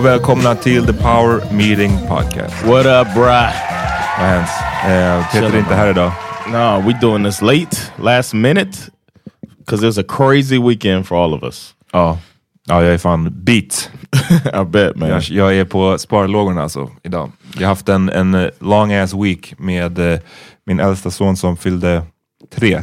[0.00, 2.64] och välkomna till The Power Meeting Podcast.
[2.64, 3.52] What up, brah?
[4.18, 4.48] Vad hänt?
[4.84, 6.12] Eh, Peter är inte här idag.
[6.46, 8.78] No, we doing this late, last minute,
[9.58, 11.74] because it was a crazy weekend for all of us.
[11.92, 12.18] Ja.
[12.66, 13.90] ja, jag är fan beat.
[14.62, 15.08] I bet man.
[15.08, 17.32] Jag, jag är på sparlågorna alltså idag.
[17.54, 20.18] Jag har haft en, en eh, long ass week med eh,
[20.66, 22.02] min äldsta son som fyllde
[22.54, 22.82] tre.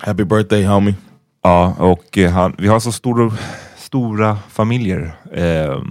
[0.00, 0.94] Happy birthday homie.
[1.42, 3.32] Ja, och eh, han, vi har så stora,
[3.76, 5.16] stora familjer.
[5.32, 5.82] Eh,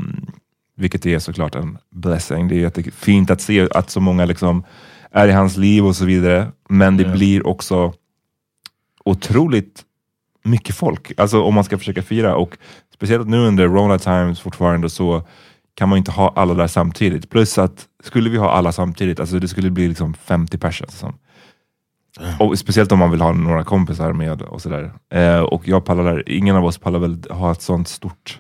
[0.78, 2.48] vilket är såklart en blessing.
[2.48, 4.64] Det är jättefint att se att så många liksom
[5.12, 6.52] är i hans liv och så vidare.
[6.70, 7.12] Men det Ja.
[7.12, 7.94] blir också
[9.06, 9.84] otroligt
[10.44, 11.12] mycket folk.
[11.20, 12.36] Alltså om man ska försöka fira.
[12.36, 12.58] Och
[12.94, 15.28] speciellt nu under Rona times fortfarande så
[15.76, 17.30] kan man inte ha alla där samtidigt.
[17.30, 20.88] Plus att skulle vi ha alla samtidigt, alltså det skulle bli liksom 50 personer.
[20.88, 21.14] Liksom.
[22.40, 24.94] Och speciellt om man vill ha några kompisar med och sådär.
[25.14, 28.40] Eh, och jag pallar ingen av oss pallar väl ha ett sånt stort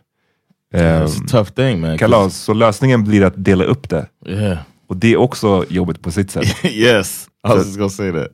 [0.73, 1.97] a tough thing man.
[1.97, 2.37] kalas.
[2.37, 4.07] Så lösningen blir att dela upp det.
[4.25, 4.57] Yeah.
[4.87, 6.45] Och det är också jobbigt på sitt sätt.
[6.65, 8.29] yes, I was just gonna say that.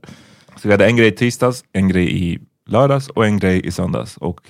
[0.56, 3.72] Så vi hade en grej i tisdags, en grej i lördags och en grej i
[3.72, 4.18] söndags.
[4.18, 4.42] Och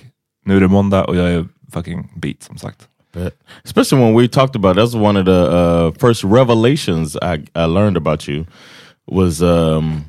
[0.44, 2.88] nu är det måndag och jag är fucking beat som sagt.
[3.12, 3.34] Bet.
[3.64, 7.96] Especially when we talked about that's one of the uh, first revelations I, I learned
[7.96, 8.46] about you
[9.06, 10.04] was um,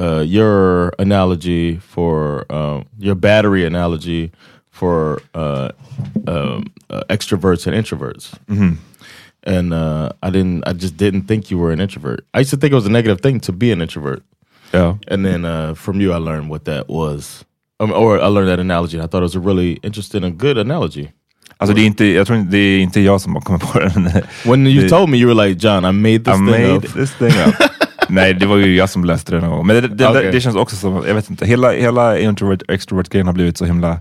[0.00, 4.30] uh, your analogy for um, your battery analogy
[4.80, 5.68] for uh,
[6.26, 8.32] um, uh, extroverts and introverts.
[9.46, 12.20] And uh, I didn't, I just didn't think you were an introvert.
[12.34, 14.22] I used to think it was a negative thing to be an introvert.
[14.72, 14.96] Ja.
[15.08, 17.44] And then uh, from you, I learned what that was.
[17.80, 18.98] Um, or I learned that analogy.
[18.98, 21.08] I thought it was a really interesting and good analogy.
[21.58, 23.78] Alltså det är inte, jag tror inte, det är inte jag som har kommit på
[23.78, 24.10] den.
[24.44, 26.76] When you Det- told me, you were like, John, I made this I thing made
[26.76, 26.92] up.
[26.94, 27.54] this thing up.
[28.08, 29.66] Nej, det var ju jag som läste det någon gång.
[29.66, 30.24] Men det, det, Okej.
[30.24, 33.58] det, det känns också som, jag vet inte, hela, hela introvert extrovert grejen har blivit
[33.58, 33.98] så himla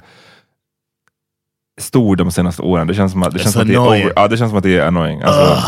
[1.80, 2.88] stor de senaste åren.
[2.88, 4.58] Det känns som att det, känns som att det, är, over, ja, det, känns som
[4.58, 5.22] att det är annoying.
[5.22, 5.64] Alltså,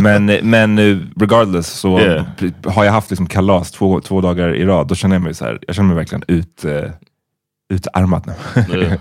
[0.00, 2.24] men, men eh, regardless så Yeah.
[2.66, 4.86] har jag haft liksom kalas två, två dagar i rad.
[4.88, 6.72] Då känner jag mig så här, jag känner mig verkligen ut, uh,
[7.72, 8.78] utarmad nu.
[8.78, 8.92] Yeah.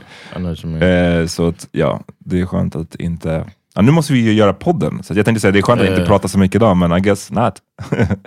[1.22, 3.46] Eh, så att, ja, det är skönt att inte...
[3.76, 5.88] Ja, nu måste vi ju göra podden, så jag tänkte säga det är skönt att
[5.88, 6.08] inte Eh.
[6.08, 7.54] prata så mycket idag, men I guess not.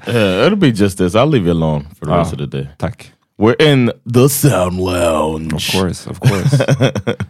[0.07, 1.15] Yeah, it'll be just this.
[1.15, 2.19] I'll leave you alone for the Ah.
[2.19, 2.69] rest of the day.
[2.79, 3.13] Tack.
[3.39, 5.53] We're in the sound lounge.
[5.53, 6.57] Of course, of course.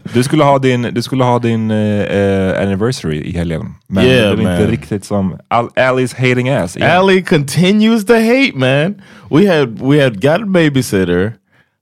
[0.15, 4.29] du skulle ha din, du skulle ha din eh, anniversary i helgen, men Yeah, det
[4.29, 4.67] är inte man.
[4.71, 6.77] riktigt som Al Ali's hating ass.
[6.77, 6.91] igen.
[6.91, 9.03] Allie continues to hate, man.
[9.31, 11.33] We had we had got a babysitter.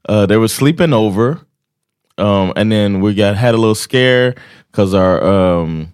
[0.08, 1.38] Uh, they were sleeping over,
[2.18, 4.34] um, and then we got had a little scare
[4.70, 5.88] because our um,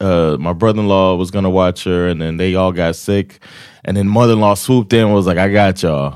[0.00, 3.40] uh, my brother in law was gonna watch her, and then they all got sick,
[3.84, 6.14] and then mother in law swooped in and was like, "I got y'all,"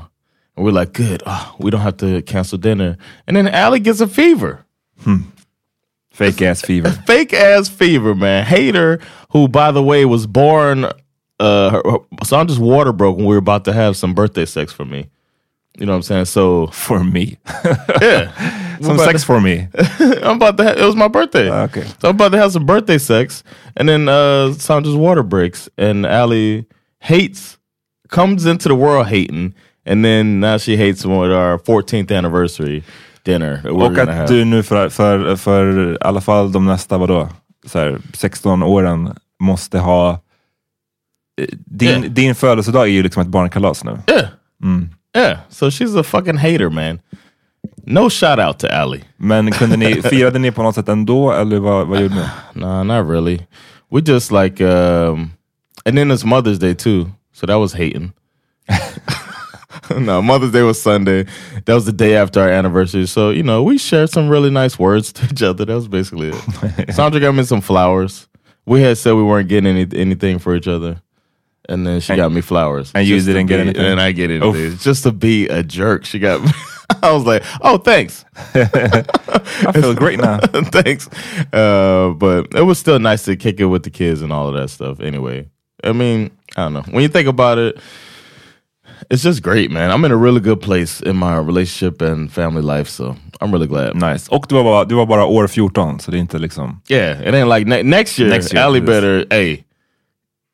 [0.55, 2.97] and we're like, "Good, oh, we don't have to cancel dinner."
[3.27, 4.65] And then Allie gets a fever.
[6.11, 6.89] Fake ass fever.
[7.07, 8.45] fake ass fever, man.
[8.45, 8.99] Hater,
[9.31, 10.85] who by the way was born.
[11.37, 14.71] Uh, her, her- Sandra's water broke when we were about to have some birthday sex
[14.71, 15.09] for me.
[15.77, 16.25] You know what I'm saying?
[16.25, 17.37] So For me.
[18.01, 19.67] yeah, Some sex for me.
[19.99, 20.63] I'm about to.
[20.63, 21.49] Ha- it was my birthday.
[21.49, 21.83] Ah, okay.
[21.99, 23.43] So I'm about to have some birthday sex,
[23.75, 26.65] and then uh, Sandra's water breaks, and Allie
[26.99, 27.57] hates,
[28.07, 29.53] comes into the world hating,
[29.85, 32.83] and then now she hates with our 14th anniversary
[33.23, 34.27] dinner that we're Och gonna att have.
[34.27, 37.29] du nu för, för, för i alla fall de nästa, vadå,
[37.65, 40.09] så här, 16 åren måste ha...
[40.11, 40.17] eh,
[41.65, 42.01] Din, Yeah.
[42.01, 43.97] din födelsedag är ju liksom ett barnkalas nu.
[44.09, 44.25] Yeah.
[45.17, 45.37] Yeah.
[45.49, 46.99] So she's a fucking hater, man.
[47.83, 49.03] No shout out to Allie.
[49.17, 52.21] Men kunde ni, firade ni på något sätt ändå, eller vad, vad gjorde ni?
[52.61, 53.39] Nah, not really.
[53.91, 55.31] We just like um
[55.85, 57.11] and then it's Mother's Day too.
[57.33, 58.11] So that was hating.
[59.97, 61.25] no, Mother's Day was Sunday.
[61.65, 63.05] That was the day after our anniversary.
[63.07, 65.65] So, you know, we shared some really nice words to each other.
[65.65, 66.93] That was basically it.
[66.95, 68.27] Sandra got me some flowers.
[68.65, 71.01] We had said we weren't getting any, anything for each other.
[71.67, 72.91] And then she And- got me flowers.
[72.93, 73.83] and you didn't get anything?
[73.83, 74.55] And I get Oof.
[74.55, 74.77] anything.
[74.79, 76.05] Just to be a jerk.
[76.05, 76.51] She got me.
[77.01, 78.23] I was like, oh, thanks.
[78.53, 80.37] I feel great now.
[80.39, 81.09] Thanks.
[81.51, 84.53] Uh, but it was still nice to kick it with the kids and all of
[84.55, 85.49] that stuff anyway.
[85.83, 86.81] I mean, I don't know.
[86.91, 87.77] When you think about it,
[89.09, 89.91] it's just great, man.
[89.91, 93.67] I'm in a really good place in my relationship and family life, so I'm really
[93.67, 93.95] glad.
[93.95, 94.27] Nice.
[94.29, 96.81] Och du var, bara, du var bara år 14, så det är inte liksom...
[96.89, 98.29] Yeah, it ain't like ne- next year.
[98.29, 98.87] Next year, Allie yes.
[98.87, 99.63] better, hey,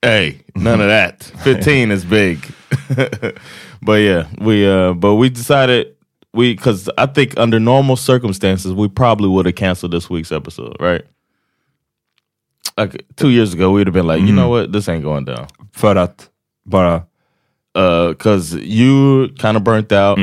[0.01, 1.23] hey, none of that.
[1.43, 2.39] 15 is big.
[3.81, 5.87] but yeah, we uh, but we decided
[6.33, 10.77] we because I think under normal circumstances we probably would have canceled this week's episode,
[10.79, 11.03] right?
[12.77, 15.47] Like two years ago, we'd have been like, you know what, this ain't going down.
[15.73, 16.29] För att
[16.65, 17.03] bara...
[17.73, 20.17] Because you kind of burnt out.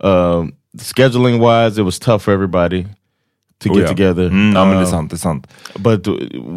[0.00, 2.86] Um, scheduling wise, it was tough for everybody
[3.60, 3.88] to Oh, get ja.
[3.88, 4.28] together.
[4.30, 5.10] Mm, ja, men det är Um, sant.
[5.10, 5.46] Det är sant.
[5.78, 6.06] But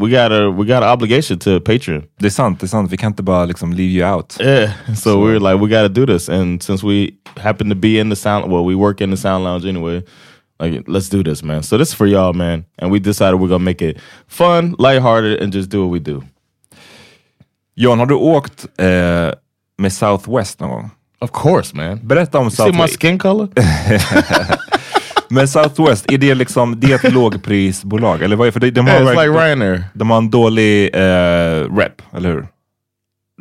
[0.02, 2.04] we got a we got an obligation to Patreon.
[2.20, 2.60] Det är sant.
[2.60, 2.92] Det är sant.
[2.92, 4.38] Vi kan inte bara liksom leave you out.
[4.42, 4.72] Yeah.
[4.96, 8.00] So, we were like, we got to do this, and since we happen to be
[8.00, 10.04] in the sound, well, we work in the sound lounge anyway.
[10.60, 11.64] Like, let's do this, man.
[11.64, 12.66] So this is for y'all, man.
[12.78, 16.22] And we decided we're gonna make it fun, lighthearted, and just do what we do.
[17.76, 19.32] John, har du åkt eh,
[19.82, 20.90] med Southwest någon gång?
[21.20, 22.00] Of course, man.
[22.04, 23.02] Berätta om See my Southwest.
[23.02, 23.50] skin color?
[25.30, 28.22] Men Southwest, är det liksom det ett lågprisbolag?
[28.22, 29.84] Eller vad är för de, de, har yeah, it's like Ryanair.
[29.94, 32.48] de har en dålig eh, rep, eller hur?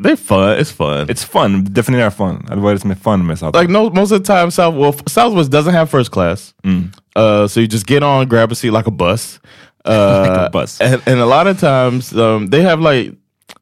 [0.00, 0.38] They're fun.
[0.58, 1.08] It's fun.
[1.08, 2.46] It's fun, definiera fun.
[2.50, 3.62] Eller vad är det som är fun med Southwest?
[3.62, 6.54] like no, most of the time, South well, Southwest doesn't have first class.
[6.64, 9.40] Uh, so you just get on, grab a seat like a bus.
[9.88, 9.92] Uh,
[10.28, 10.80] Like a bus.
[10.80, 13.12] And, and a lot of times, um, they have like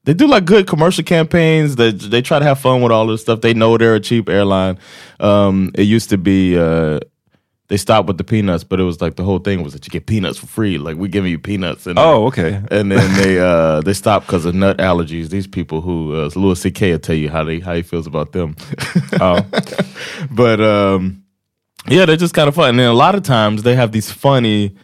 [0.09, 1.77] they do like good commercial campaigns.
[1.77, 3.43] That they try to have fun with all this stuff.
[3.43, 4.79] They know they're a cheap airline.
[5.21, 6.57] Um, it used to be.
[6.59, 7.01] Uh,
[7.69, 9.91] they stopped with the peanuts, but it was like the whole thing was that you
[9.91, 10.79] get peanuts for free.
[10.79, 12.63] Like we giving you peanuts, and Oh, okay.
[12.71, 15.29] and then they uh they stopped because of nut allergies.
[15.29, 16.93] These people who uh, Louis C.K.
[16.93, 18.57] will tell you how they how he feels about them.
[19.13, 19.43] Ja.
[20.31, 21.23] but um
[21.89, 24.11] yeah they're just kind of fun and then a lot of times they have these
[24.11, 24.75] funny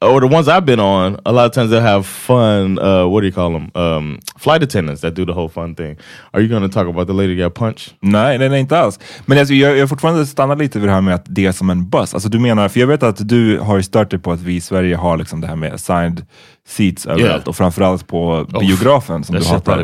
[0.00, 3.20] or the ones i've been on a lot of times they'll have fun uh what
[3.22, 5.96] do you call them um flight attendants that do the whole fun thing
[6.32, 8.98] are you going to talk about the lady got punched Nej, nej, nej, inte alls.
[9.26, 11.70] Men alltså, jag, jag fortfarande stannar lite vid det här med att det är som
[11.70, 12.14] en buss.
[12.14, 14.60] Alltså du menar, för jag vet att du har stört dig på att vi i
[14.60, 16.26] Sverige har liksom det här med assigned
[16.68, 17.48] seats överallt Yeah.
[17.48, 19.78] och framförallt på biografen som du hatar.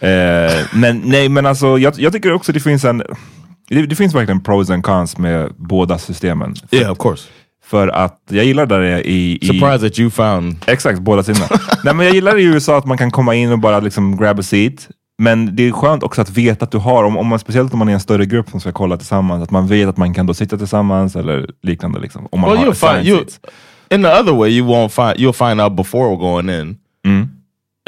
[0.00, 3.02] Eh, men nej, men alltså jag, jag tycker också det finns en...
[3.68, 6.54] det, det finns verkligen pros and cons med båda systemen.
[6.70, 7.28] Yeah, of course.
[7.64, 9.38] För att jag gillar där det är i...
[9.40, 10.56] i Surprised that you found.
[10.66, 11.46] Exakt, båda sidorna.
[11.84, 14.38] Nej, men jag gillar i USA att man kan komma in och bara liksom grab
[14.38, 14.88] a seat.
[15.18, 17.78] Men det är skönt också att veta att du har, om, om man, speciellt om
[17.78, 20.26] man är en större grupp som ska kolla tillsammans, att man vet att man kan
[20.26, 22.00] då sitta tillsammans eller liknande.
[22.00, 23.24] Liksom, om man Well, har find you.
[23.90, 25.26] In the other way, you won't find.
[25.26, 26.78] You'll find out before going in,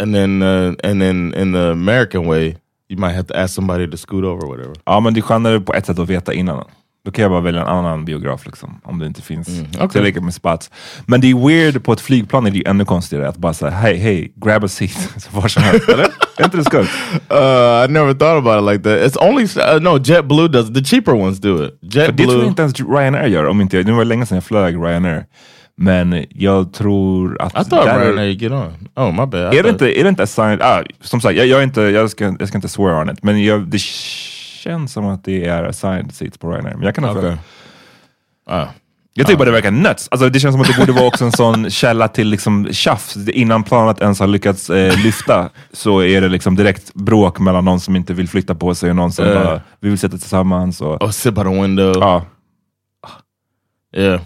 [0.02, 2.56] and then uh, and then in the American way,
[2.88, 4.74] you might have to ask somebody to scoot over whatever.
[4.84, 6.64] Ja, men det är skönare på ett sätt att veta innan.
[7.04, 9.88] Då kan jag bara välja en annan biograf liksom, om det inte finns okej.
[9.88, 10.70] tillräckligt med spots.
[11.06, 13.70] Men det är weird, på ett flygplan är det ju ännu konstigare att bara säga
[13.70, 14.90] hej, hej, grab a seat.
[15.16, 16.04] Så var som helst, eller?
[16.36, 16.86] Är inte det skumt?
[17.30, 19.10] Uh, I never thought about it like that.
[19.10, 21.78] It's only uh, no JetBlue does the cheaper ones do it.
[21.80, 22.38] För det tror JetBlue.
[22.38, 23.46] jag inte ens Ryanair gör.
[23.46, 25.24] Om inte jag, nu var det länge sedan jag flög Ryanair.
[25.76, 27.66] Men jag tror att...
[27.66, 28.88] I thought Ryanair you get on.
[28.96, 29.54] Oh my bad.
[29.54, 30.62] I Är det inte, är det inte assigned?
[30.62, 33.22] Ah, som sagt, jag, jag, är inte, jag, ska, jag ska inte swear on it.
[33.22, 33.78] Men jag, det
[34.64, 36.74] känns som att det är assigned seats på Ryanair.
[36.74, 37.18] Men jag kan ha.
[37.18, 37.36] Okay.
[38.46, 38.66] Ah.
[39.16, 40.08] Jag tycker bara det verkar nuts.
[40.10, 43.16] Alltså, det känns som att det borde vara också en sån källa till liksom tjafs.
[43.16, 47.80] Innan planet ens har lyckats eh, lyfta så är det liksom direkt bråk mellan någon
[47.80, 49.34] som inte vill flytta på sig och någon som Eh.
[49.34, 50.80] bara, vi vill sitta tillsammans.
[50.80, 51.94] Och, Oh, sit by the window.
[52.00, 52.24] ja.
[53.96, 54.20] Yeah.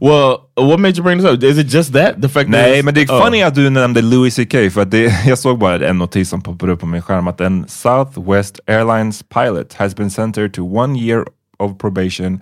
[0.00, 1.42] Well, uh, what made you bring this up?
[1.42, 2.22] Is it just that?
[2.22, 3.24] The fact Nej, that men det är oh.
[3.24, 6.42] funny att du nämnde Louis CK för att det, jag såg bara en notis som
[6.42, 10.98] poppade upp på min skärm att en Southwest Airlines pilot has been sentenced to one
[10.98, 11.24] year
[11.58, 12.40] of probation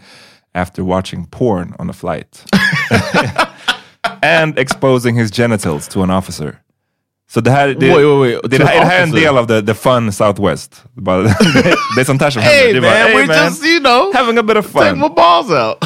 [0.55, 2.45] after watching porn on a flight.
[4.23, 6.55] And exposing his genitals to an officer.
[7.31, 8.51] Så det här, det, Wait, wait, wait.
[8.51, 10.83] det, To här, det här är en del av the, the fun Southwest.
[10.95, 11.35] Bara, det,
[11.97, 14.13] det är sånt här som Hey man, Det bara, we "Hey, man, just you know
[14.15, 14.83] having a bit of fun.
[14.83, 15.79] take my balls out.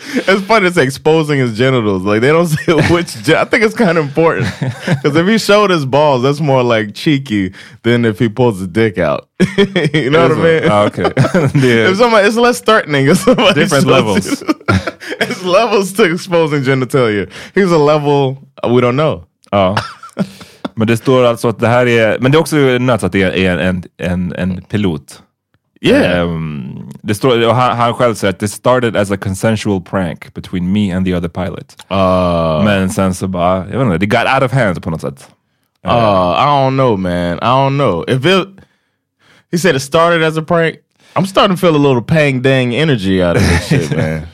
[0.14, 2.02] it's funny to say exposing his genitals.
[2.02, 3.14] Like they don't say which.
[3.24, 6.62] Gen- I think it's kind of important because if he showed his balls, that's more
[6.62, 7.52] like cheeky
[7.82, 9.28] than if he pulls his dick out.
[9.94, 10.70] you know what I mean?
[10.70, 11.04] Ah, okay.
[11.04, 13.06] är If somebody, it's less threatening.
[13.08, 14.42] If somebody different levels.
[15.20, 17.28] it's levels to exposing genitalia.
[17.54, 19.24] He's a level uh, we don't know.
[19.50, 19.76] Ja.
[20.74, 23.22] Men det står alltså att det här är, men det är också nuts att det
[23.22, 25.22] är en, en, en pilot.
[25.80, 26.20] Yeah.
[26.20, 30.34] Ehm, det står, och han, han själv säger att det started as a consensual prank
[30.34, 31.76] between me and the other pilot.
[31.90, 35.00] Uh, Men sen så bara, jag vet inte, det got out of hand på något
[35.00, 35.28] sätt.
[35.86, 37.38] Uh, I don't know, man.
[37.38, 38.04] I don't know.
[38.08, 38.48] If it,
[39.52, 40.76] he said it started as a prank.
[41.14, 44.26] I'm starting to feel a little pang dang energy out of this shit, man.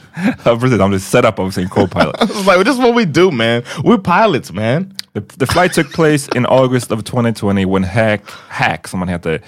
[0.43, 2.15] Precis, han blev set up av sin co-pilot.
[2.21, 3.63] It's like this is what we do, man.
[3.83, 4.95] We're pilots, man.
[5.15, 9.39] the, the flight took place in August of 2020 when Hack, Hack som han heter,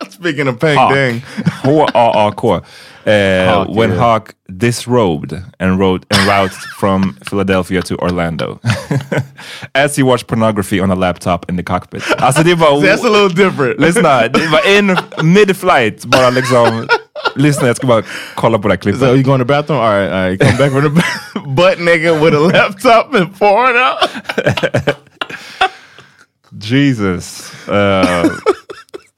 [0.10, 0.94] Speaking of pang Hawk.
[0.94, 1.16] dang,
[1.64, 2.60] H-A-A-K.
[3.06, 3.96] Uh, Hawk, when yeah.
[3.96, 8.60] Hawk disrobed and rode en route from Philadelphia to Orlando.
[9.74, 12.02] As he watched pornography on a laptop in the cockpit.
[12.18, 12.80] Alltså det var...
[12.82, 13.80] that's a little different.
[13.80, 14.98] Lyssna, det var en
[15.32, 16.88] mid-flight, bara liksom...
[17.36, 18.02] Lyssna, jag ska bara
[18.34, 19.00] kolla på det här klippet.
[19.00, 19.80] So you going to the bathroom?
[19.80, 20.40] All right, all right.
[20.40, 24.10] Come back from the butt nigga with a laptop and porn out.
[26.58, 27.52] Jesus.
[27.68, 28.28] Uh,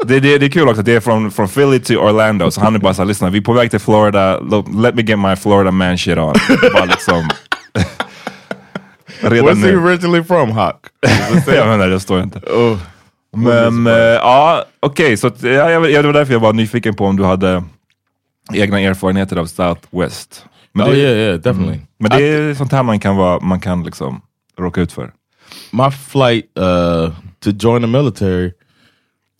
[0.04, 2.60] det, det, det är kul också att det är från, från Philly till Orlando, så
[2.60, 4.40] han är bara såhär, lyssna vi är på väg till Florida,
[4.82, 6.34] let me get my Florida man shit on.
[6.72, 7.28] bara liksom...
[9.20, 9.78] Redan Where's he nu.
[9.78, 10.86] originally from, Hawk?
[11.46, 12.38] jag menar, det står inte.
[12.38, 12.78] Oh,
[13.36, 16.94] Men eh, ja, okej, så att, ja, jag, jag, det var därför jag var nyfiken
[16.94, 17.64] på om du hade
[18.54, 20.46] egna erfarenheter av Southwest.
[20.72, 21.80] Men oh det, yeah, yeah, definitely.
[21.98, 24.20] men det är sånt här man kan, vara, man kan liksom
[24.58, 25.12] råka ut för.
[25.70, 27.10] my flight uh,
[27.44, 28.52] to join the military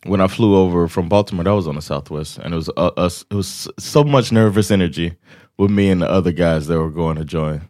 [0.05, 2.91] when I flew over from Baltimore, that was on the Southwest, and it was uh,
[2.97, 3.25] us.
[3.29, 5.15] It was so much nervous energy
[5.57, 7.61] with me and the other guys that were going to join.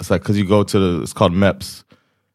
[0.00, 1.84] It's like because you go to the, it's called MEPS.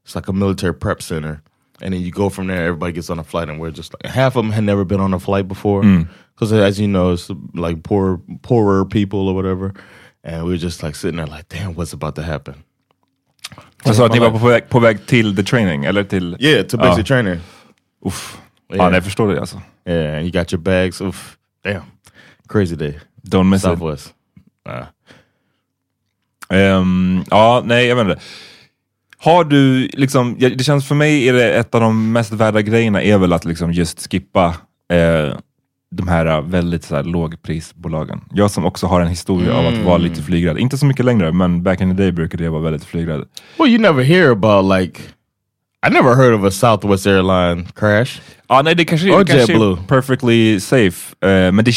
[0.05, 1.41] It's like a military prep center,
[1.81, 2.65] and then you go from there.
[2.65, 4.99] Everybody gets on a flight, and we're just like half of them had never been
[4.99, 5.81] on a flight before,
[6.35, 9.73] because as you know, it's like poor, poorer people or whatever,
[10.23, 12.55] and we were just like sitting there like, damn, what's about to happen?
[13.85, 16.37] Sa att ni var på väg, på väg till the training, eller till...
[16.39, 17.03] Yeah, to basic Ja.
[17.03, 17.39] training.
[18.05, 18.41] Uff.
[18.73, 18.85] Yeah.
[18.85, 19.61] nej, jag förstår det alltså.
[19.85, 21.01] Yeah, you got your bags.
[21.01, 21.83] Oof, damn,
[22.49, 22.99] crazy day.
[23.21, 23.69] Don't miss it.
[23.69, 24.13] Southwest.
[24.69, 24.85] Uh,
[26.53, 28.21] Ehm, ja, nej, jag vet inte.
[29.17, 33.01] Har du, liksom, det känns för mig är det ett av de mest värda grejerna
[33.01, 34.45] är väl att liksom just skippa
[34.93, 35.37] eh,
[35.91, 38.21] de här eh, väldigt så här, lågprisbolagen.
[38.31, 40.57] Jag som också har en historia av att vara lite flygrädd.
[40.57, 43.25] Inte så mycket längre, men back in the day brukade jag vara väldigt flygrädd.
[43.59, 44.99] well, you never hear about like.
[45.87, 48.21] I never heard of a Southwest airline crash.
[48.49, 51.73] Ja, nej, det kanske, Or det kanske är perfectly safe, eh, men det,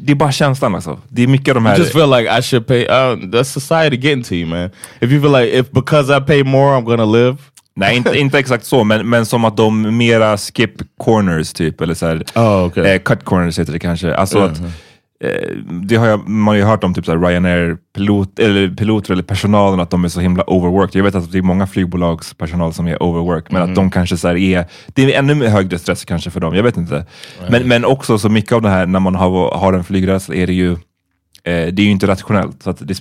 [0.00, 0.98] det är bara känslan alltså.
[1.08, 1.78] Det är mycket av de I här...
[1.78, 2.84] just feel like I should pay.
[2.84, 4.70] Uh, that's society getting to you, man.
[5.00, 7.36] If you feel like if because I pay more, I'm gonna live.
[7.74, 11.94] Nej, inte, inte exakt så, men, men som att de mera skip corners typ, eller
[11.94, 12.84] så här, Oh, okay.
[12.94, 14.14] eh, cut corners heter det kanske.
[14.14, 14.46] Alltså Mhm.
[14.52, 14.66] att, eh,
[15.82, 19.12] det har jag, man har ju hört om typ så här Ryanair pilot, eller piloter
[19.12, 20.98] eller personalen, att de är så himla overworked.
[20.98, 24.16] Jag vet att det är många flygbolags personal som är overworked, men att de kanske
[24.16, 27.06] så här är, det är ännu högre stress kanske för dem, jag vet inte.
[27.50, 30.46] Men, men också så mycket av det här när man har, har en flygrädsla är
[30.46, 30.76] det ju, eh,
[31.44, 32.62] det är ju inte rationellt.
[32.62, 33.00] Så det,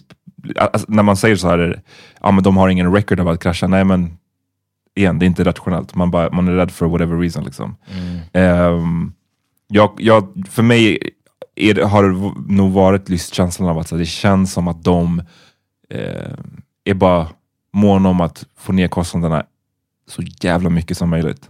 [0.56, 1.82] alltså, när man säger så här,
[2.22, 4.18] ja men de har ingen record av att krascha, nej men
[4.96, 5.96] igen, det är inte rationellt.
[5.96, 7.44] Man, bara, man är rädd för whatever reason.
[7.44, 7.76] Liksom.
[8.34, 9.12] Ehm,
[9.68, 11.00] jag, jag, för mig
[11.56, 15.22] är har det nog varit just känslan av att så, det känns som att de
[15.90, 16.32] eh,
[16.84, 17.28] är bara
[17.74, 19.46] måna om att få ner kostnaderna
[20.08, 21.50] så jävla mycket som möjligt.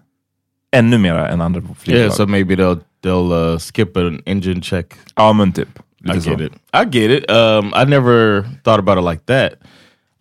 [0.72, 2.00] Ännu mer än andra flygbolag.
[2.06, 4.94] Yeah, so maybe they'll they'll uh, skip an engine check.
[5.16, 5.80] ja men typ.
[6.06, 6.32] I get så.
[6.42, 6.54] it.
[6.74, 7.32] I get it.
[7.32, 9.54] Um, I never thought about it like that.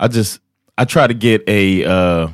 [0.01, 0.41] I just
[0.79, 2.31] I try to get a uh,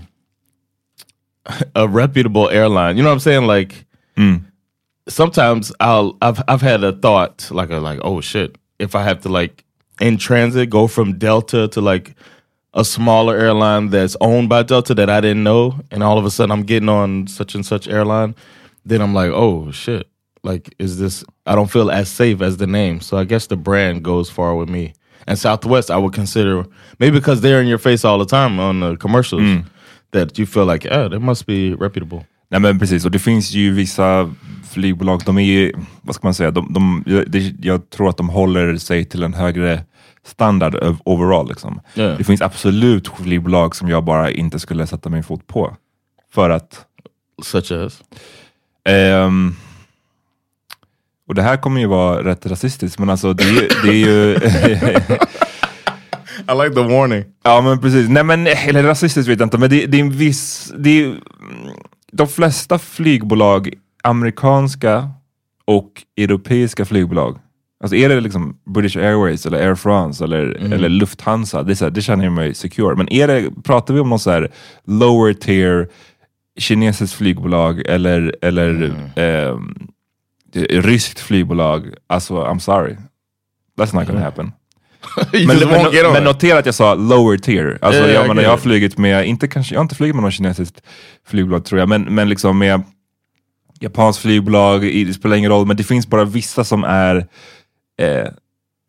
[1.74, 2.96] a reputable airline.
[2.96, 3.46] You know what I'm saying?
[3.46, 3.74] Like
[4.16, 4.44] Mm.
[5.10, 9.20] Sometimes I'll I've I've had a thought like a like oh shit if I have
[9.22, 9.64] to like
[10.00, 12.14] in transit go from Delta to like
[12.72, 16.30] a smaller airline that's owned by Delta that I didn't know and all of a
[16.30, 18.34] sudden I'm getting on such and such airline
[18.84, 20.06] then I'm like oh shit
[20.42, 23.00] like is this I don't feel as safe as the name.
[23.00, 24.94] So I guess the brand goes far with me.
[25.26, 26.64] And Southwest I would consider
[26.98, 29.66] maybe because they're in your face all the time on the commercials mm.
[30.12, 33.52] that you feel like oh they must be reputable Nej men precis, och det finns
[33.52, 34.34] ju vissa
[34.70, 38.28] flygbolag, de är ju, vad ska man säga, de, de, det, jag tror att de
[38.28, 39.80] håller sig till en högre
[40.26, 41.48] standard overall.
[41.48, 41.80] Liksom.
[41.94, 42.04] Ja.
[42.04, 45.76] Det finns absolut flygbolag som jag bara inte skulle sätta min fot på.
[46.32, 46.84] För att,
[47.42, 48.02] such as
[48.84, 49.54] ehm,
[51.28, 54.34] och det här kommer ju vara rätt rasistiskt, men alltså det, är det är ju
[56.48, 59.70] I like the warning Ja men precis, nej men eller rasistiskt vet jag inte, men
[59.70, 61.14] det, det är en viss, det är,
[62.12, 65.10] de flesta flygbolag, amerikanska
[65.64, 67.38] och europeiska flygbolag,
[67.82, 71.84] alltså är det liksom British Airways eller Air France eller, eller Lufthansa, det, är så
[71.84, 72.96] här, det känner jag mig secure.
[72.96, 74.52] Men är det, pratar vi om någon så här
[74.84, 75.88] lower tier
[76.58, 79.88] kinesiskt flygbolag eller, eller ehm,
[80.52, 82.96] det- ryskt flygbolag, alltså I'm sorry.
[83.78, 84.52] That's not gonna happen.
[85.32, 87.78] Men, men, men notera att jag sa lower tier.
[87.82, 88.62] Alltså, ja, jag, menar, jag har it.
[88.62, 90.82] flugit med, inte kanske, jag har inte flugit med något kinesiskt
[91.26, 92.82] flygbolag tror jag, men, men liksom med
[93.80, 97.16] japanskt flygbolag, i- det spelar ingen roll, men det finns bara vissa som är,
[98.00, 98.28] eh,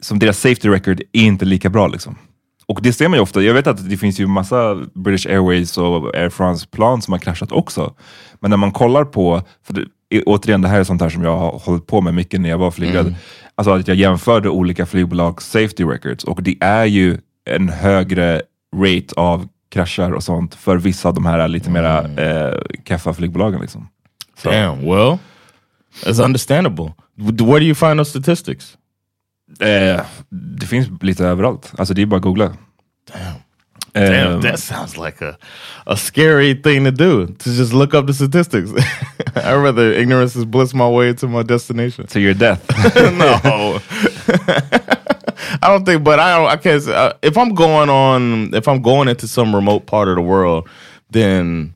[0.01, 1.87] som deras safety record är inte lika bra.
[1.87, 2.17] Liksom.
[2.65, 5.77] Och det ser man ju ofta, jag vet att det finns ju massa British Airways
[5.77, 7.93] och Air France plan som har kraschat också.
[8.39, 9.85] Men när man kollar på, för det,
[10.25, 12.57] återigen det här är sånt här som jag har hållit på med mycket när jag
[12.57, 13.15] var flygrädd.
[13.55, 18.41] Alltså att jag jämförde olika flygbolags safety records och det är ju en högre
[18.75, 23.61] rate av kraschar och sånt för vissa av de här lite mera eh, keffa flygbolagen.
[23.61, 23.87] Liksom.
[24.43, 24.81] Damn.
[24.81, 25.17] Well,
[26.05, 26.93] it's understandable.
[27.15, 28.77] Where do you find those statistics?
[29.59, 30.01] Eh,
[30.59, 31.73] det finns lite överallt.
[31.77, 32.53] Alltså det är bara att googla.
[33.93, 35.37] Damn, Ehm, that sounds like a,
[35.85, 37.27] a scary thing to do.
[37.27, 38.71] To just look up the statistics.
[39.35, 42.07] I rather ignorance is bliss my way to my destination.
[42.07, 42.65] to your death.
[42.95, 43.79] no,
[45.61, 46.03] I don't think.
[46.03, 46.47] But I don't.
[46.47, 46.87] I can't.
[46.87, 50.69] Uh, if I'm going on, if I'm going into some remote part of the world,
[51.09, 51.73] then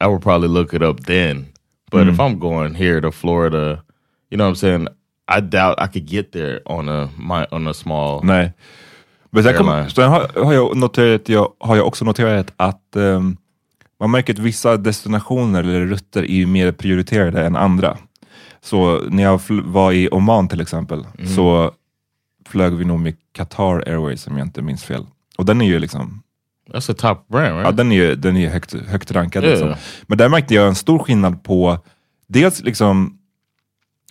[0.00, 1.52] I would probably look it up then.
[1.90, 3.82] But if I'm going here to Florida,
[4.30, 4.88] you know what I'm saying.
[5.26, 8.20] I doubt I could get there on a my on a small.
[9.30, 13.36] Men sen, kom, sen har, har, jag noterat, jag, har jag också noterat att ehm,
[14.00, 17.98] man märker att vissa destinationer eller rutter är mer prioriterade än andra.
[18.60, 21.72] Så när jag var i Oman till exempel, så
[22.48, 25.06] flög vi nog med Qatar Airways om jag inte minns fel.
[25.38, 26.22] Och den är ju liksom,
[26.72, 27.64] That's a top brand, right?
[27.64, 29.44] ja, den är ju, den är högt, högt rankad.
[29.44, 29.48] Ja.
[29.48, 29.74] Liksom.
[30.02, 31.78] Men där märkte jag en stor skillnad på
[32.26, 33.18] dels liksom,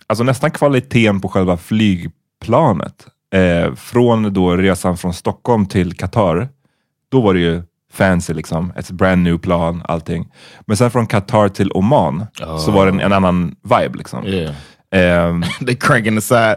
[0.08, 3.08] alltså nästan kvaliteten på själva flygplanet.
[3.36, 6.50] Eh, från då resan från Stockholm till Qatar,
[7.12, 7.64] då var det ju
[7.94, 10.28] fancy liksom, ett brand new plan, allting.
[10.68, 12.26] Men sen från Qatar till Oman
[12.60, 14.26] så var det en, en annan vibe liksom.
[14.28, 14.54] yeah.
[14.92, 16.56] Ehm, they cranking the side.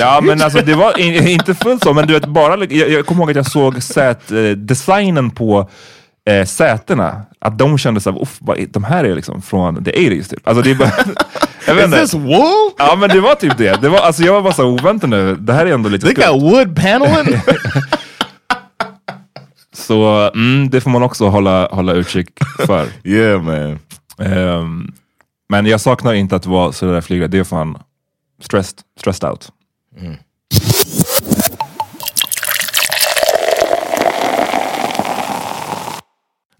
[0.00, 3.06] Ja men alltså det var in, inte fullt så, men du vet bara, jag, jag
[3.06, 5.70] kommer ihåg att jag såg sät, eh, designen på
[6.30, 9.90] eh, sätena, att de kände såhär, uff, vad är- de här är liksom från the
[9.90, 10.48] 80s typ.
[10.48, 10.90] Alltså det är bara,
[11.66, 12.70] jag vet Is this wool?
[12.78, 13.82] Ja men det var typ det.
[13.82, 16.06] det var, alltså, jag var bara såhär, oh, vänta nu, det här är ändå lite
[16.06, 16.32] They skumt.
[16.32, 17.40] got wood paneling.
[19.72, 22.28] Så mm, det får man också hålla, hålla utkik
[22.66, 22.86] för.
[23.04, 23.78] yeah, man.
[24.18, 24.92] Ehm,
[25.48, 27.78] men jag saknar inte att vara sådär flygrädd, det är fan
[28.42, 29.48] stressed, stressed out.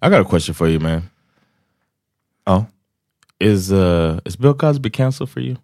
[0.05, 1.03] I got a question for you, man.
[2.45, 2.65] Ja.
[3.43, 5.57] Is uh is Bill Cosby canceled for you?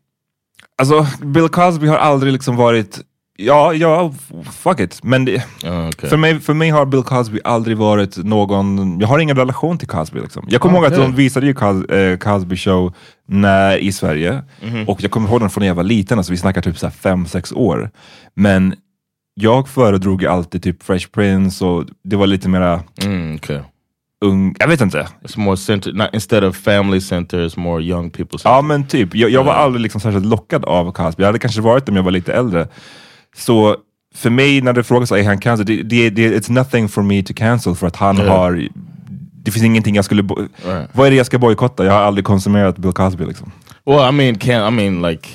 [0.79, 3.01] Alltså, Bill Cosby har aldrig liksom varit...
[3.41, 4.15] Ja, ja,
[4.53, 5.01] fuck it.
[5.05, 6.11] Men det, Oh, okay.
[6.11, 9.01] för, mig, för mig har Bill Cosby aldrig varit någon...
[9.01, 10.21] Jag har ingen relation till Cosby.
[10.21, 10.47] Liksom.
[10.49, 12.95] Jag kommer ihåg att de visade ju Cos, eh, Cosby show
[13.29, 14.43] när, i Sverige.
[14.63, 14.89] Mhm.
[14.89, 16.91] Och jag kommer ihåg den från när jag var liten, alltså vi snackar typ så
[16.91, 17.91] fem, sex år.
[18.35, 18.75] Men
[19.35, 23.61] jag föredrog alltid typ Fresh Prince och det var lite mera Mm, okay.
[24.21, 24.55] Ung...
[24.59, 25.09] Jag vet inte.
[25.23, 28.39] It's more centered, not instead of family center, it's more young people.
[28.45, 31.23] Ja men typ, jag, jag var aldrig liksom särskilt lockad av Cosby.
[31.23, 32.69] Jag hade kanske varit det om jag var lite äldre.
[33.37, 33.77] Så
[34.15, 37.23] för mig när det frågas är han cancel, det, det, det, it's nothing for me
[37.23, 38.37] to cancel för att han Ja.
[38.39, 38.69] har,
[39.33, 40.91] det finns ingenting jag skulle, Right.
[40.93, 41.85] vad är det jag ska bojkotta?
[41.85, 43.53] Jag har aldrig konsumerat Bill Cosby liksom.
[43.87, 45.29] Well, I mean, can I mean like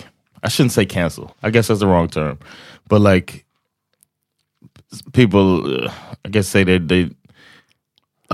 [0.44, 1.24] I shouldn't say cancel.
[1.48, 2.38] I guess that's the wrong term,
[2.90, 3.34] but like
[5.14, 5.40] people,
[5.86, 5.92] uh,
[6.26, 7.10] I guess say they they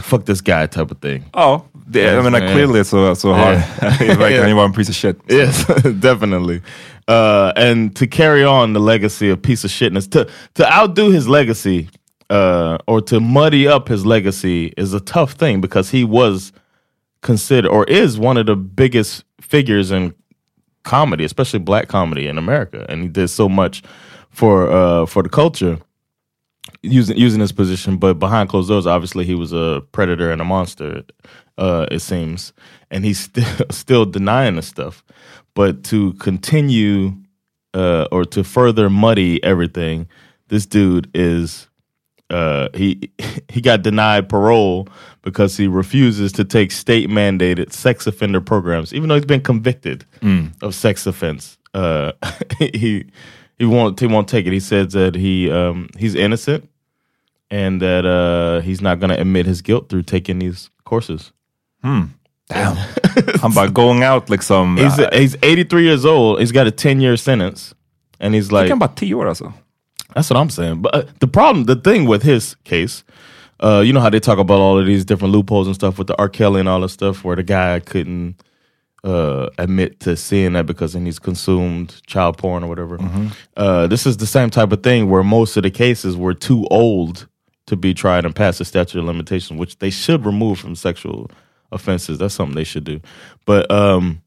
[0.01, 1.23] fuck this guy type of thing.
[1.33, 2.53] Ja, det, jag menar Yeah.
[2.53, 3.53] clearly it's so, har,
[4.17, 5.17] verkar han ju vara en piece of shit.
[5.27, 5.65] Yes,
[6.01, 6.61] definitely.
[7.07, 11.27] Uh, and to carry on the legacy of piece of shitness, to to outdo his
[11.27, 11.89] legacy,
[12.29, 16.51] uh, or to muddy up his legacy is a tough thing because he was
[17.21, 20.13] considered or is one of the biggest figures in
[20.83, 23.81] comedy, especially black comedy in America, and he did so much
[24.29, 25.77] for uh, for the culture
[26.81, 27.97] using using his position.
[27.97, 31.03] But behind closed doors, obviously, he was a predator and a monster.
[31.57, 32.53] Uh, it seems,
[32.89, 35.03] and he's still still denying the stuff.
[35.55, 37.13] But to continue
[37.73, 40.07] uh, or to further muddy everything,
[40.47, 41.67] this dude is
[42.29, 43.11] uh, he
[43.49, 44.87] he got denied parole
[45.21, 50.05] because he refuses to take state mandated sex offender programs, even though he's been convicted
[50.61, 51.57] of sex offense.
[51.73, 52.13] Uh,
[52.59, 53.05] he
[53.59, 54.53] he won't he won't take it.
[54.53, 56.69] He says that he um, he's innocent
[57.51, 61.31] and that uh, he's not going to admit his guilt through taking these courses.
[61.83, 62.77] Damn!
[63.43, 64.77] I'm about going out liksom.
[64.77, 66.39] He's he's 83 years old.
[66.39, 67.75] He's got a 10 year sentence,
[68.19, 69.53] and he's like, bara tio år alltså.
[70.15, 70.81] That's what I'm saying.
[70.81, 73.03] But uh, the problem, the thing with his case,
[73.59, 76.07] uh, you know how they talk about all of these different loopholes and stuff with
[76.07, 76.29] the R.
[76.29, 78.41] Kelly and all this stuff, where the guy couldn't
[79.03, 82.97] uh, admit to seeing that because then he's consumed child porn or whatever.
[83.55, 86.67] Uh, this is the same type of thing where most of the cases were too
[86.69, 87.27] old
[87.67, 91.29] to be tried and pass the statute of limitations, which they should remove from sexual
[91.71, 92.17] offenses.
[92.17, 92.99] That's something they should do.
[93.45, 94.21] But um,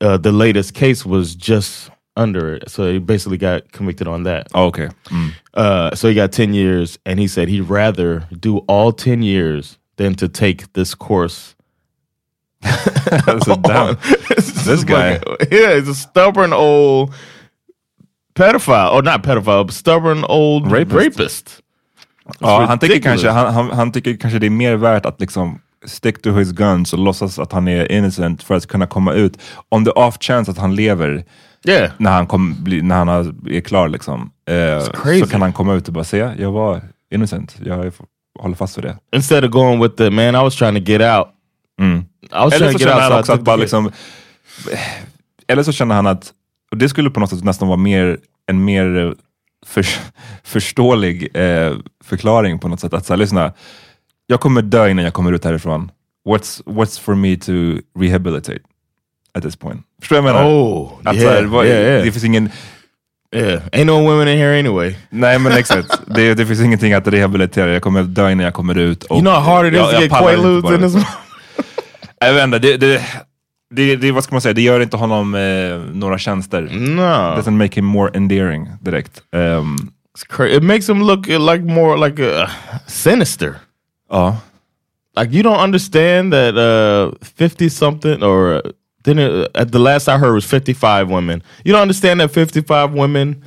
[0.00, 4.48] uh, the latest case was just under it, so he basically got convicted on that.
[4.54, 4.92] Ja, Okej.
[5.04, 5.32] Mm.
[5.54, 9.78] Uh, so he got 10 years, and he said he'd rather do all 10 years
[9.96, 11.54] than to take this course.
[13.26, 13.96] Alltså, damn.
[14.66, 15.18] This guy.
[15.50, 17.14] yeah, he's a stubborn old
[18.34, 18.90] pedophile.
[18.92, 20.94] Or not pedophile, stubborn old Rapist.
[20.94, 21.60] rapist.
[22.40, 25.58] Ja, han, tycker kanske, han, han, han tycker kanske det är mer värt att liksom
[25.86, 29.38] stick to his guns och låtsas att han är innocent för att kunna komma ut.
[29.68, 31.24] Om det off chance att han lever
[31.66, 31.90] Yeah.
[31.96, 33.08] när han, kom, bli, när han
[33.50, 34.80] är klar liksom, eh,
[35.20, 36.80] så kan han komma ut och bara säga jag var
[37.14, 37.92] innocent, jag
[38.40, 38.96] håller fast vid det.
[39.16, 41.28] Instead of going with the, man, I was trying to get out.
[41.80, 42.04] Mm.
[42.32, 43.92] Eller så känner han också att bara liksom,
[45.46, 46.32] eller så känner han att,
[46.70, 49.12] och det skulle på något sätt nästan vara mer, en mer eh,
[49.66, 49.86] för,
[50.44, 51.72] förståelig eh,
[52.04, 52.94] förklaring på något sätt.
[52.94, 53.52] Att så här, lyssna,
[54.26, 55.90] jag kommer dö innan jag kommer ut härifrån.
[56.28, 57.52] What's, what's for me to
[58.00, 58.60] rehabilitate
[59.34, 59.82] at this point?
[60.00, 60.50] Förstår du vad jag menar?
[60.50, 62.04] Oh, att, yeah, här, vad- yeah, yeah.
[62.04, 62.50] Det finns ingen,
[63.36, 64.94] Yeah, ain't no women in here anyway.
[65.10, 67.72] nej men exakt, det, det finns ingenting att rehabilitera.
[67.72, 69.04] Jag kommer dö innan jag kommer ut.
[69.04, 71.06] Och You know how hard it is jag- to get quaaludes in this
[72.20, 73.02] Jag vet inte, det, det,
[73.70, 76.62] det, det, vad ska man säga, det gör inte honom eh, några tjänster.
[76.62, 77.02] No.
[77.40, 79.22] Doesn't make him more endearing direkt.
[79.32, 79.92] Um.
[80.40, 82.50] It makes him look uh, like more like a
[82.86, 83.54] sinister.
[84.10, 84.36] ja.
[85.16, 88.60] Like you don't understand that uh 50 something or uh,
[89.04, 91.42] then it, at the last I heard was 55 women.
[91.64, 93.44] You don't understand that 55 women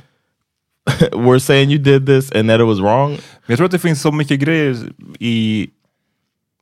[1.12, 3.10] were saying you did this and that it was wrong.
[3.10, 4.76] Men jag tror att det finns så mycket grejer
[5.18, 5.68] i,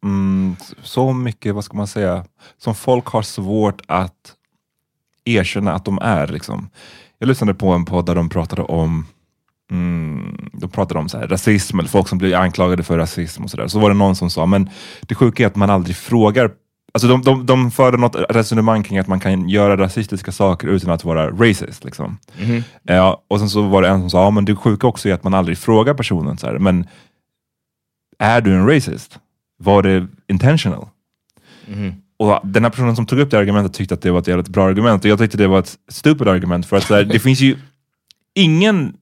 [0.05, 2.25] mm, så mycket, vad ska man säga,
[2.59, 4.35] som folk har svårt att
[5.25, 6.27] erkänna att de är.
[6.27, 6.69] Liksom.
[7.19, 9.07] Jag lyssnade på en podd där de pratade om
[9.71, 13.51] Mm, de pratade om så här, rasism, eller folk som blir anklagade för rasism och
[13.51, 13.69] sådär.
[13.69, 16.51] Så var det någon som sa, men det sjuka är att man aldrig frågar
[16.93, 20.91] Alltså de, de, de förde något resonemang kring att man kan göra rasistiska saker utan
[20.91, 21.85] att vara racist.
[21.85, 22.19] Liksom.
[22.83, 25.15] Ja, och sen så var det en som sa, ja, men det sjuka också är
[25.15, 26.87] att man aldrig frågar personen så här, men
[28.19, 29.19] är du en racist?
[29.61, 30.89] Var det intentional?
[32.19, 34.49] Och den här personen som tog upp det argumentet tyckte att det var ett jävligt
[34.49, 37.41] bra argument och jag tyckte det var ett stupid argument för att här, det finns
[37.41, 37.57] ju
[38.35, 38.93] ingen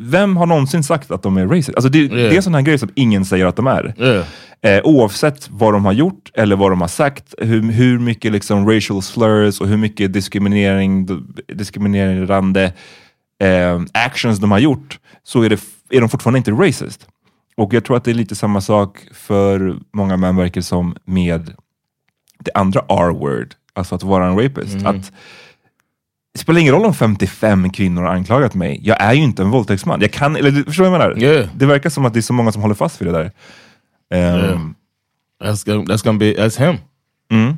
[0.00, 1.74] vem har någonsin sagt att de är racist?
[1.76, 2.14] Alltså det, Yeah.
[2.14, 3.94] det är en sån här grej som ingen säger att de är.
[3.98, 4.24] Yeah.
[4.62, 8.70] Eh, oavsett vad de har gjort eller vad de har sagt, hur, hur mycket liksom
[8.70, 11.08] racial slurs och hur mycket diskriminering,
[11.48, 12.72] diskriminerande
[13.42, 17.06] eh, actions de har gjort, så är, det, är de fortfarande inte racist.
[17.56, 21.54] Och jag tror att det är lite samma sak för många män verkar som med
[22.38, 24.86] det andra R-word, alltså att vara en rapist.
[24.86, 25.12] Att
[26.34, 28.80] det spelar ingen roll om 55 kvinnor har anklagat mig.
[28.82, 30.00] Jag är ju inte en våldtäktsman.
[30.00, 31.22] Jag kan, eller, förstår du vad jag menar?
[31.22, 31.48] Yeah.
[31.54, 33.32] Det verkar som att det är så många som håller fast vid det där.
[34.14, 35.52] Ehm, Yeah.
[35.52, 36.76] That's gonna, that's gonna be that's him.
[37.30, 37.56] Mm.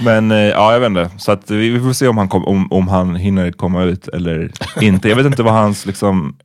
[0.00, 1.10] Men eh, ja, jag vet inte.
[1.18, 4.50] Så att vi, får se om han, kom, om, om han hinner komma ut eller
[4.80, 5.08] inte.
[5.08, 6.36] Jag vet inte vad hans liksom,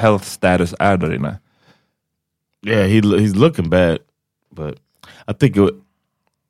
[0.00, 1.38] health status är där inne.
[2.66, 3.98] Yeah, he he's looking bad,
[4.50, 4.78] but
[5.28, 5.74] I think it,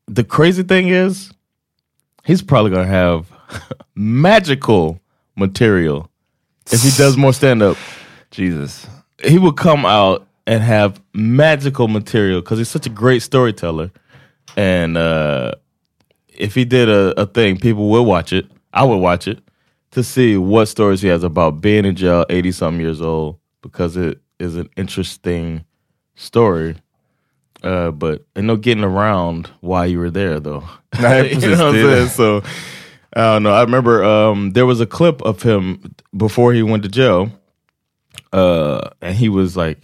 [0.06, 1.30] the crazy thing is
[2.24, 3.26] he's probably gonna have
[3.94, 4.98] magical
[5.36, 6.08] material
[6.72, 7.76] if he does more stand up.
[8.30, 8.86] Jesus.
[9.22, 13.90] He would come out and have magical material because he's such a great storyteller,
[14.56, 15.52] and uh,
[16.38, 18.46] if he did a, a thing, people would watch it.
[18.72, 19.40] I would watch it
[19.90, 23.96] to see what stories he has about being in jail, eighty something years old, because
[23.96, 25.64] it is an interesting
[26.14, 26.76] story.
[27.62, 30.64] Uh, but and no getting around why you were there though.
[30.98, 32.08] You know what I'm precis, det är saying?
[32.08, 32.42] So
[33.16, 33.52] I don't know.
[33.52, 37.30] I remember um, there was a clip of him before he went to jail,
[38.32, 39.80] uh, and he was like,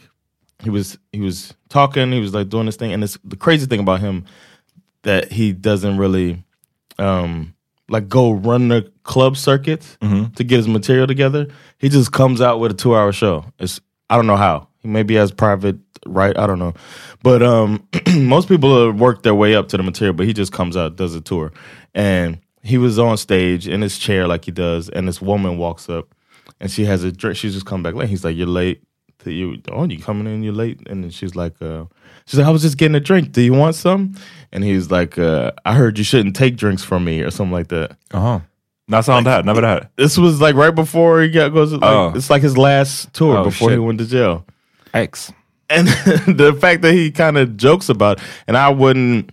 [0.63, 3.67] he was he was talking, he was like doing this thing, and it's the crazy
[3.67, 4.25] thing about him
[5.05, 6.45] that he doesn't really
[6.99, 7.55] um
[7.89, 9.97] like go run the club circuits
[10.37, 11.47] to get his material together.
[11.79, 13.45] He just comes out with a two hour show.
[13.59, 14.69] It's I don't know how.
[14.81, 16.75] He maybe has private right, I don't know.
[17.23, 17.87] But um
[18.17, 20.97] most people have worked their way up to the material, but he just comes out,
[20.97, 21.53] does a tour.
[21.95, 25.89] And he was on stage in his chair like he does, and this woman walks
[25.89, 26.15] up
[26.61, 27.37] and she has a drink.
[27.37, 28.09] She's just come back late.
[28.09, 28.83] He's like, You're late.
[29.21, 30.81] To you oh you coming in, you're late.
[30.87, 31.85] And then she's like, uh
[32.27, 33.33] she's like, I was just getting a drink.
[33.33, 34.15] Do you want some?
[34.55, 37.69] And he's like, uh, I heard you shouldn't take drinks from me or something like
[37.69, 37.97] that.
[38.13, 38.41] Uh huh.
[38.89, 39.43] Not sound här?
[39.45, 39.89] När var?
[39.97, 41.73] This was like right before he got goes.
[41.73, 42.13] Like, Oh.
[42.15, 44.45] It's like his last tour Oh, before he went to jail.
[44.93, 45.33] X.
[45.71, 45.89] And
[46.39, 49.31] the fact that he kind of jokes about, and I wouldn't.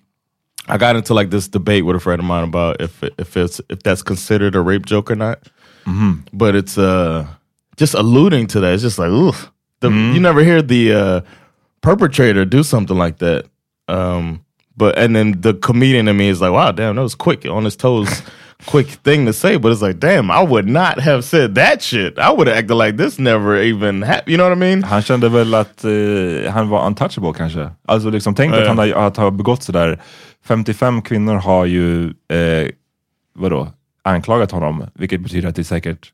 [0.68, 3.62] I got into like this debate with a friend of mine about if if it's
[3.70, 5.40] if that's considered a rape joke or not.
[6.34, 7.28] But it's uh
[7.78, 8.74] just alluding to that.
[8.74, 9.36] It's just like, ugh.
[9.82, 11.22] The, You never hear the uh,
[11.82, 13.46] perpetrator do something like that.
[13.88, 14.46] Um,
[14.82, 17.66] but and then the comedian in me is like, wow, damn, that was quick on
[17.66, 18.24] his toes.
[18.66, 22.18] quick thing to say, but it's like, damn, I would not have said that shit.
[22.18, 24.32] I would have acted like this never even happened.
[24.32, 24.84] You know what I mean?
[24.84, 27.70] Han kände väl att eh, han var untouchable kanske.
[27.88, 30.02] Alltså liksom, tänk att han har, att ha begått sådär.
[30.46, 32.70] 55 kvinnor har ju, eh,
[33.36, 33.68] vadå,
[34.04, 34.86] anklagat honom.
[34.94, 36.12] Vilket betyder att det är säkert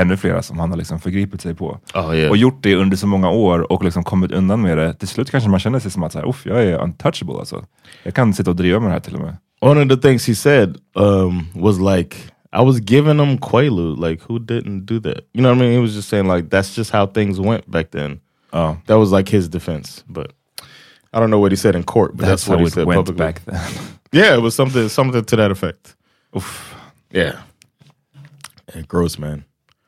[0.00, 1.78] ännu flera som han har liksom förgripit sig på.
[1.94, 2.30] Oh, yeah.
[2.30, 4.94] Och gjort det under så många år och liksom kommit undan med det.
[4.94, 7.64] Till slut kanske man känner sig som att så här, "Uff, jag är untouchable alltså.
[8.02, 9.36] Jag kan sitta och driva med det här till och med.
[9.60, 12.16] One of the things he said um, was like,
[12.52, 14.08] I was giving them Quaalude.
[14.10, 15.20] Like, who didn't do that?
[15.32, 15.72] You know what I mean?
[15.72, 18.20] He was just saying like, that's just how things went back then.
[18.52, 18.76] Ja.
[18.86, 20.02] That was like his defense.
[20.06, 20.32] But
[21.12, 23.06] I don't know what he said in court, but that's, That's what he said went
[23.06, 23.26] publicly.
[23.26, 23.60] back then.
[24.12, 25.94] Yeah, it was something something to that effect.
[26.36, 26.74] Uff.
[27.12, 27.32] Yeah.
[28.74, 29.44] yeah gross, man.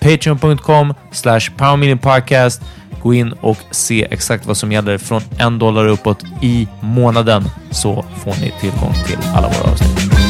[0.00, 1.40] Patreon.com slash
[2.02, 2.62] podcast.
[3.02, 8.04] Gå in och se exakt vad som gäller från en dollar uppåt i månaden så
[8.24, 10.29] får ni tillgång till alla våra avsnitt.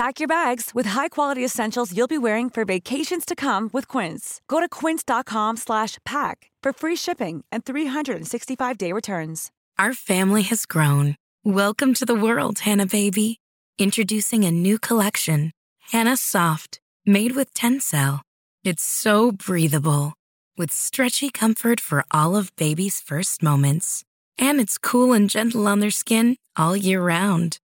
[0.00, 4.40] Pack your bags with high-quality essentials you'll be wearing for vacations to come with Quince.
[4.48, 9.50] Go to quince.com/pack for free shipping and 365-day returns.
[9.78, 11.16] Our family has grown.
[11.44, 13.40] Welcome to the world, Hannah baby.
[13.78, 15.52] Introducing a new collection,
[15.92, 18.20] Hannah Soft, made with Tencel.
[18.64, 20.14] It's so breathable,
[20.56, 24.02] with stretchy comfort for all of baby's first moments.
[24.38, 27.58] And it's cool and gentle on their skin all year round.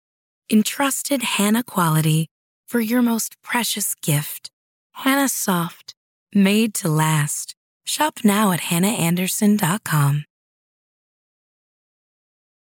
[0.54, 2.28] Entrusted Hannah quality
[2.68, 4.52] for your most precious gift.
[4.92, 5.96] Hannah Soft,
[6.32, 7.56] made to last.
[7.84, 10.26] Shop now at hannahanderson.com.